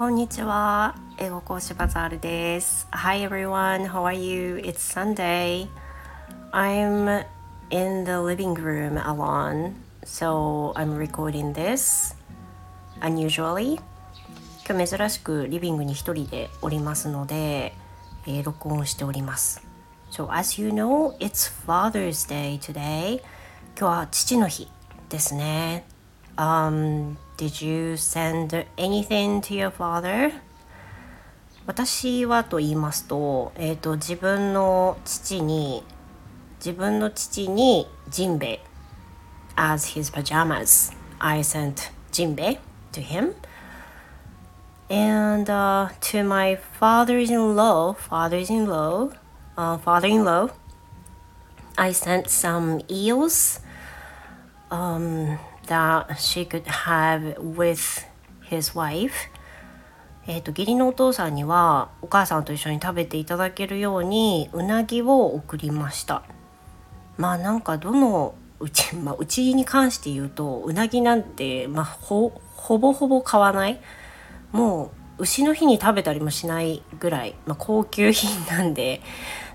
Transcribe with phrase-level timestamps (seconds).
[0.00, 0.94] こんにちは。
[1.18, 2.88] 英語講師バザールです。
[2.90, 4.56] Hi everyone, how are you?
[4.64, 5.68] It's Sunday.
[6.52, 7.26] I'm
[7.68, 12.16] in the living room alone, so I'm recording this
[13.02, 13.78] unusually.
[14.66, 17.74] 今日珍しくリビングに一人でおりますので、
[18.26, 19.62] えー、録音しております。
[20.10, 23.18] So as you know, it's Father's Day today.
[23.78, 24.66] 今日は父の日
[25.10, 25.84] ですね。
[26.39, 30.31] Um, did you send anything to your father?
[31.67, 35.83] 私はと言いますと,、えーと、自分の父に
[36.57, 38.59] 自分の父にジンベ
[39.55, 42.59] as his pajamas I sent ジンベ
[42.91, 43.33] to him
[44.89, 50.51] and、uh, to my father-in-law father-in-law、uh, father-in-law
[51.77, 53.59] I sent some eels
[54.69, 58.06] um, that she could have with
[58.48, 59.12] his wife.
[60.26, 66.22] えーと、義理のお父さんにはお母さんと一緒に食べていただけるようにうなぎを送りました。
[67.16, 73.80] まあなんかどのうち,、まあ、うちに関して言うとうなぎなんて、まあ、ほほぼほぼ買わない。
[74.52, 79.00] もう牛の日に食べたりもしないぐらい、まあ、高級品なんで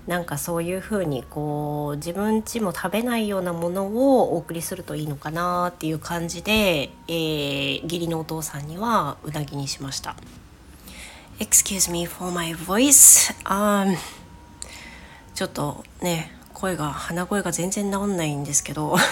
[0.06, 10.14] なんかそういうふうにこう自分ちも食べないようなものをお送りするといいのかなっていう感じで、えー、義理のお父さんにはうなぎにしました。
[11.38, 13.96] Excuse me for my voice、um,
[15.34, 18.96] ちょっとね声が鼻声が全然治んないんですけど。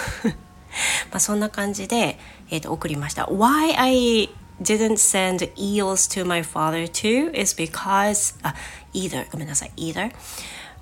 [1.11, 2.19] まあそんな感じで、
[2.50, 3.25] えー、と送りました。
[3.27, 4.28] Why I
[4.61, 8.55] didn't send eels to my father too is because あ
[8.92, 9.72] either ごめんなさい。
[9.77, 10.12] Either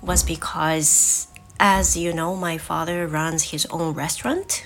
[0.03, 1.27] was because,
[1.59, 4.65] as you know, my father runs his own restaurant.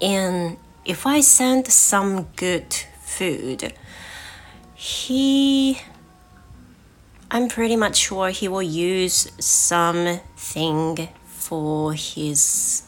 [0.00, 3.74] And if I send some good food,
[4.74, 5.78] he
[7.30, 12.82] I'm pretty much sure he will use something for his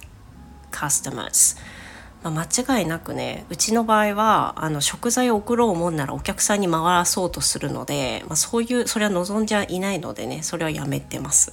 [0.71, 1.54] customers.
[2.24, 11.52] まあ、間違いなくねうちの場合はあの食材を送ろう思うならお客さんに回そうとするので、まあ、そういうそれは望んじゃいないのでねそれはやめてます。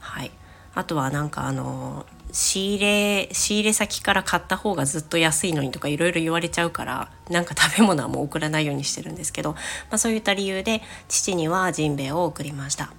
[0.00, 0.30] はい、
[0.74, 9.58] あとはなんかあの仕入れ仕入れ先から買った方がずっと安いのにとかいろいろ言われちゃうからなんか食べ物はもう送らないようにしてるんですけど、ま
[9.92, 12.92] あ、そういった理由で父にはジンベエを送りました。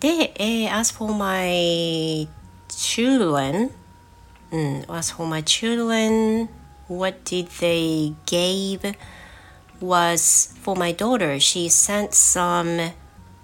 [0.00, 0.32] で、
[0.72, 2.26] as for my
[2.68, 3.70] children
[4.51, 6.49] Mm, as for my children,
[6.87, 8.95] what did they gave
[9.79, 11.39] was for my daughter.
[11.39, 12.91] She sent some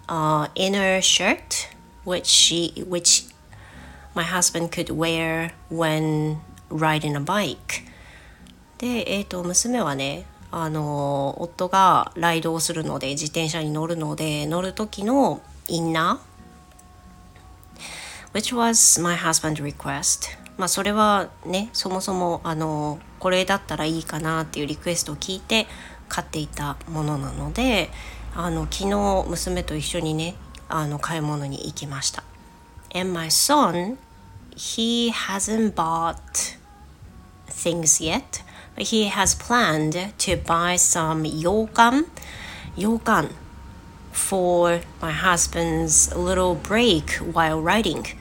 [0.09, 1.69] uh, inner shirt,
[2.03, 3.25] which she which
[4.15, 7.83] my husband could wear when riding a bike.
[8.77, 25.66] で、えー、と娘はねあの夫がライドをするので自転車に乗るので乗る時のインナー which was my husband's request まあそれはねそもそもあのこれだったらいいかなっていうリクエストを聞いて
[26.08, 27.90] 買っていたものなので
[28.34, 30.34] あの昨日娘と一緒にね
[30.68, 32.22] あの買い物に行きました。
[32.94, 33.96] And my son,
[34.56, 36.56] he hasn't bought
[37.46, 38.42] things yet,
[38.76, 42.06] but he has planned to buy some 羊羹
[42.76, 43.30] 羊羹
[44.12, 48.17] for my husband's little break while riding.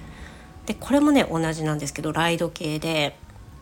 [0.67, 3.17] でこれもね同じなんですけどライド系で、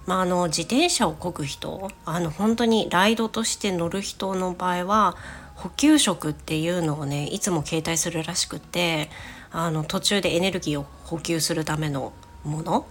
[0.08, 5.16] まあ、あの自転車をこぐ人あの本当にライドとして乗る人の場合は
[5.54, 9.10] 補給食っていうのをねいつも携帯するらしくて
[9.52, 12.12] あの途中でエネルギーを補給するための
[12.44, 12.88] もの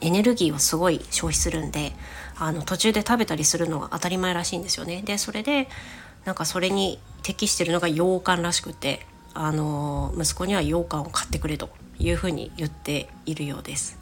[0.00, 1.92] エネルギーをすごい消費するんで
[2.38, 5.02] あの途中で食べたりするのが当たり前らしいんですよね。
[5.02, 5.68] でそれで
[6.24, 11.68] なんかそれに適してるのが羊羹らしくてあの息子には羊羹を買ってくれと
[11.98, 13.98] いうふうに言っているようです。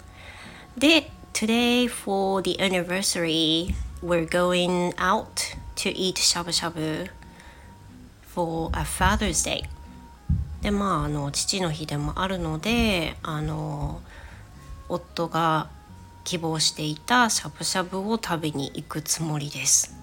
[0.76, 7.06] で、Today for the anniversary, we're going out to eat しゃぶしゃぶ
[8.34, 9.64] for a Father's Day.
[10.62, 14.00] で、まあ、あの父の日でもあるので、あの
[14.88, 15.68] 夫が
[16.24, 19.94] 希望していたしゃぶしゃぶを食べに行くつもりです。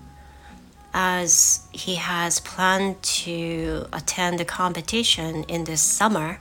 [0.93, 6.39] As he has planned to attend a competition in this summer,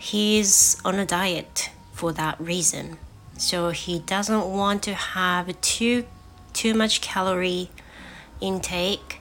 [0.00, 2.98] he's on a diet for that reason.
[3.38, 6.04] So he doesn't want to have too
[6.52, 7.70] too much calorie
[8.40, 9.20] intake.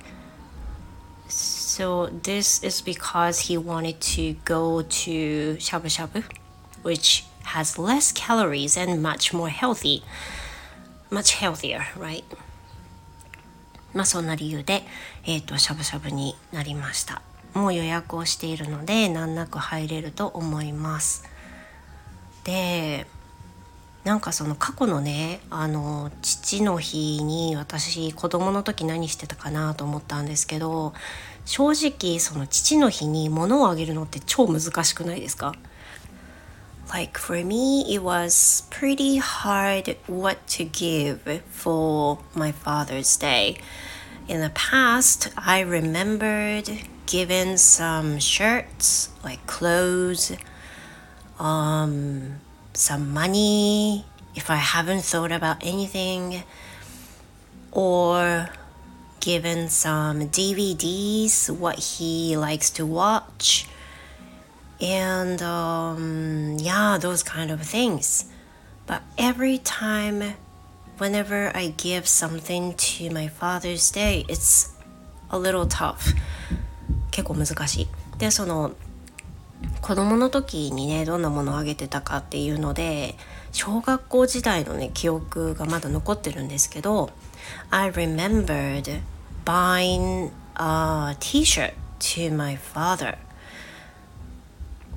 [1.27, 6.23] So this is because he wanted to go to shabu shabu,
[6.81, 10.03] which has less calories and much more healthy.
[11.09, 12.23] Much healthier, right?
[13.93, 14.83] まあそんな理由で、
[15.25, 17.21] えっ、ー、と、しゃぶしゃぶになりました。
[17.54, 21.24] もう予約をしているので難なく入れると思います。
[22.44, 23.06] で
[24.04, 30.94] なんかその過去のねあの父の日に私子供の時何してたかなと思ったんですけど
[31.44, 35.54] 正直その父の日に物をあげるのって超難しくないですか
[36.92, 43.60] ？Like for me, it was pretty hard what to give for my Father's Day.
[44.30, 46.70] In the past, I remembered
[47.06, 50.30] giving some shirts, like clothes,
[51.40, 52.36] um,
[52.72, 54.04] some money
[54.36, 56.44] if I haven't thought about anything,
[57.72, 58.50] or
[59.18, 63.66] given some DVDs, what he likes to watch,
[64.80, 68.26] and um, yeah, those kind of things.
[68.86, 70.34] But every time,
[71.00, 74.76] whenever I give something to my Father's Day, it's
[75.30, 76.14] a little tough.
[77.10, 77.88] 結構難しい。
[78.18, 78.72] で、その
[79.80, 83.14] 子供の時にねどんなものをあげてたかっていうので
[83.52, 87.10] 小学校時代のね記憶がまだ残ってるんですけど
[87.70, 89.00] I remembered
[89.44, 93.16] buying a t-shirt to my father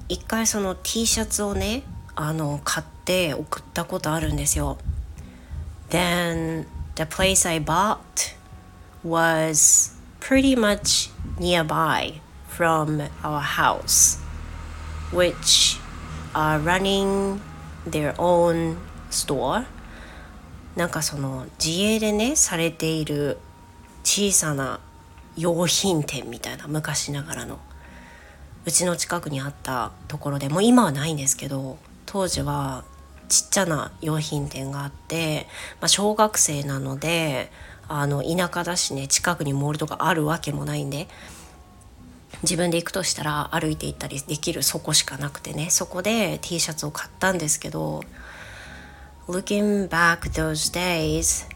[0.10, 1.84] 一回その T シャツをね
[2.16, 4.78] あの買って送ったことあるんですよ
[5.94, 8.34] Then the place I bought
[9.04, 14.18] was pretty much nearby from our house
[15.12, 15.78] which
[16.34, 17.40] are running
[17.86, 18.78] their own
[19.12, 19.66] store
[20.76, 23.38] なんかその自営でねされている
[24.04, 24.80] 小さな
[25.38, 27.60] 用品店みたいな昔ながらの
[28.66, 32.84] うちの近くにあったところでもう今はないんですけど当時は
[33.34, 35.48] ちっちゃな用品店があって、
[35.82, 37.50] まあ、小学生なので
[37.88, 41.08] あの田舎だしね近くにモールとかあるわけもないんで
[42.44, 48.04] 自分で行くとしたら歩いて行ったりできるそこしかなくてねそこで T シャツを買ったんですけど
[49.28, 51.48] Looking back those days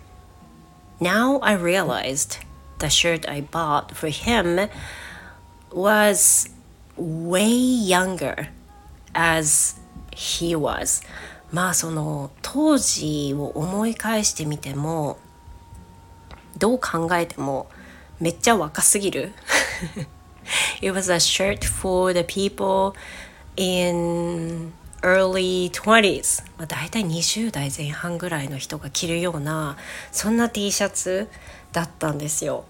[0.99, 2.39] now I realized
[2.79, 4.67] the shirt I bought for him
[5.71, 6.49] was
[6.95, 8.47] way younger
[9.13, 9.79] as
[10.17, 11.01] he was.
[11.51, 15.17] まあその当時を思い返してみても
[16.57, 17.67] どう考えても
[18.19, 19.33] めっちゃ若すぎる
[20.81, 22.93] It was a shirt for the people
[23.55, 29.77] in early 20s、まあ、大体20代前半ぐらいの人が着るような
[30.11, 31.29] そんな T シャツ
[31.71, 32.65] だったんですよ。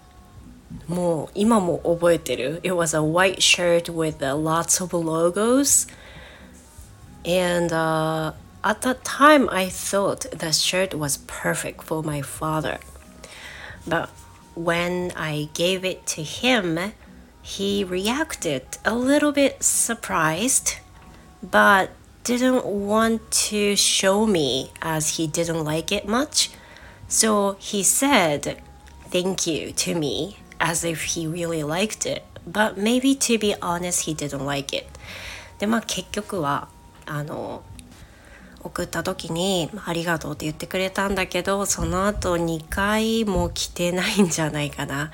[0.86, 2.60] もう今も覚えてる。
[2.62, 5.88] It was a white shirt with lots of logos.
[7.24, 8.34] And uh,
[8.67, 12.79] at that time, I thought the shirt was perfect for my father.
[13.85, 14.09] But
[14.55, 16.93] when I gave it to him,
[17.41, 20.77] he reacted a little bit surprised,
[21.41, 21.91] but
[22.23, 26.51] didn't want to show me as he didn't like it much.
[27.09, 28.61] So he said
[29.09, 32.23] thank you to me as if he really liked it.
[32.47, 34.87] But maybe to be honest, he didn't like it.
[35.59, 36.67] で、まあ結局は、
[37.05, 37.61] あの、
[38.62, 45.10] 送った時に「ありがとう」って言ってくれたんだけどその後2回も来てないんじゃないかな。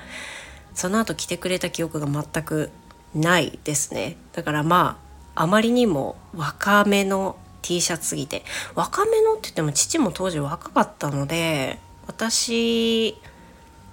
[0.73, 2.69] その後来てくれた記憶が全く
[3.13, 4.17] ないですね。
[4.33, 4.99] だからま
[5.35, 8.43] ああまりにも若めの T シャツすぎて。
[8.75, 13.17] 若めのって言っても父も当時若かったので私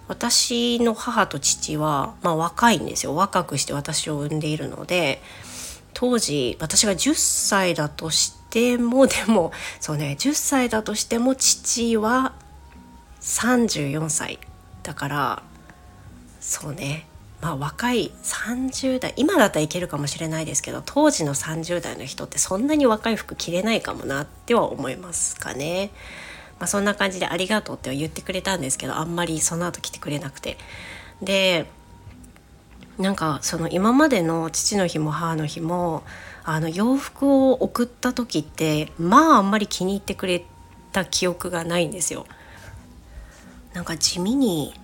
[0.09, 3.15] 私の母と父は、まあ、若いんですよ。
[3.15, 5.23] 若くして私を産んでいるので
[5.95, 8.42] 当時私が10歳だとして
[8.79, 12.35] もでもそうね10歳だとしても父は
[13.21, 14.39] 34歳
[14.83, 15.43] だから
[16.41, 17.07] そうね
[17.41, 25.91] まあ若い30代今だったらいけるかもしれないですけど当時の30代の人ってそんなに若い服着れないかもなっては思いますかね。
[26.59, 30.59] まあ、そんな感じで「ありがとう」って言ってくれたんですけどあんまりその後来てくれなくて
[31.21, 31.67] で
[32.99, 36.05] なんかその今までの父の日も母の日も
[36.45, 40.45] あの洋服を送った時ってまああんまり気に入ってくれ
[40.93, 42.27] た記憶がないんですよ。
[43.75, 44.75] なんか地味に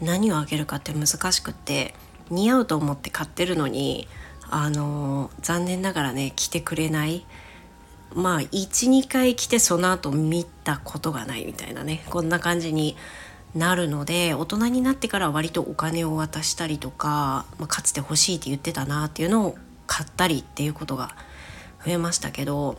[0.00, 1.94] 何をあげるかって難しくって
[2.30, 4.08] 似合うと思って買ってるのに
[4.50, 7.26] あの残念ながらね着てくれない
[8.14, 12.96] まあ12回着てその後見たことがないみたいなねこんな感じに
[13.54, 19.58] なるので大人になってから割とお金を渡したりとか、まあ、かつて欲しいって言ってたなっていうのを
[19.88, 21.16] 買ったりっていうことが
[21.84, 22.78] 増えましたけど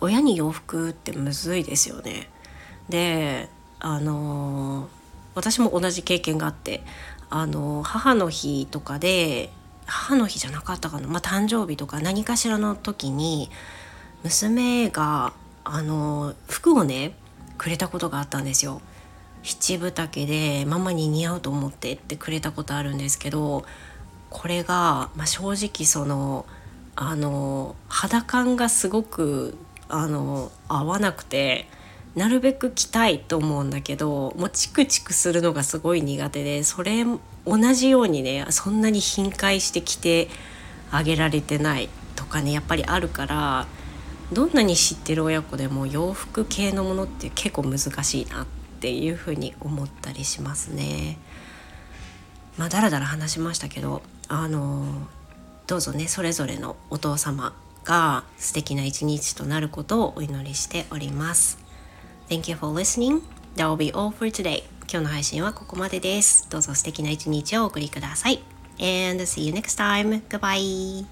[0.00, 2.28] 親に洋服ってむずいですよね。
[2.90, 3.48] で
[3.80, 5.02] あのー
[5.34, 6.82] 私も同じ経験があって
[7.30, 9.50] あの母の日とかで
[9.86, 13.50] 母の日じゃなかったかな、まあ、誕生日とか何かしらの時に
[14.22, 15.32] 娘が
[15.64, 17.14] あの服をね
[17.58, 18.80] くれたことがあったんですよ。
[19.44, 23.64] 七分丈でママに似合うと思ってってくれたことあるんですけど
[24.32, 26.46] これが、まあ、正直その
[26.94, 29.56] あの肌感がすごく
[29.88, 31.66] あの合わなくて
[32.14, 37.04] なるべく着たいと思うんだけどもうチクチクするのがすごい苦手でそれ
[37.46, 40.28] 同じようにねそんなに頻回して着て
[40.90, 43.66] あげられてないとかねやっぱりあるから
[44.32, 48.46] どんなに知ってる親子でも洋服系のものって結構難しいなっ
[48.80, 51.18] ていうふうに思ったりしますね。
[52.58, 54.02] まあだらだら話しましたけど
[54.34, 54.86] あの
[55.66, 61.58] どうぞねそれぞれのお父様が素敵な一日となることをお祈りしております。
[62.30, 63.20] Thank you for listening.
[63.56, 64.62] That will be all for today.
[64.90, 66.48] 今日の配信はここまでです。
[66.48, 68.42] どうぞ素敵な一日をお送りください。
[68.78, 70.22] And see you next time.
[70.28, 71.04] Goodbye.